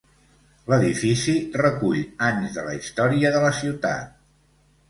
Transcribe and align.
L'edifici 0.71 1.35
recull 1.63 2.01
anys 2.31 2.57
de 2.57 2.65
la 2.71 2.75
història 2.81 3.33
de 3.37 3.43
la 3.47 3.53
ciutat. 3.63 4.21